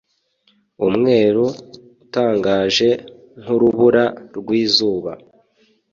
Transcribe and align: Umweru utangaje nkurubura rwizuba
Umweru 0.87 1.45
utangaje 2.03 2.89
nkurubura 3.41 4.05
rwizuba 4.37 5.11